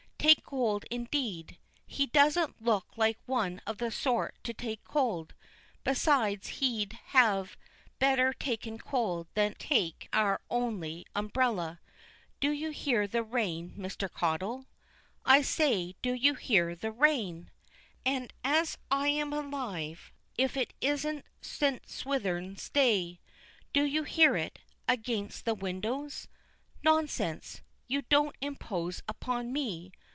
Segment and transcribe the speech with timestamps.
[0.21, 1.57] Take cold, indeed!
[1.87, 5.33] He doesn't look like one of the sort to take cold.
[5.83, 7.57] Besides, he'd have
[7.97, 11.79] better taken cold than take our only umbrella.
[12.39, 14.11] Do you hear the rain, Mr.
[14.11, 14.67] Caudle?
[15.25, 17.49] I say, do you hear the rain?
[18.05, 21.89] And as I'm alive, if it isn't St.
[21.89, 23.19] Swithin's day!
[23.73, 26.27] Do you hear it, against the windows?
[26.83, 29.91] Nonsense; you don't impose upon me.